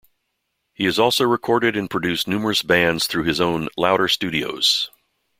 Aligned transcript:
He 0.73 0.85
has 0.85 0.97
also 0.97 1.25
recorded 1.25 1.77
and 1.77 1.87
produced 1.87 2.27
numerous 2.27 2.63
bands 2.63 3.05
through 3.05 3.25
his 3.25 3.39
own 3.39 3.67
Louder 3.77 4.07
Studios. 4.07 4.89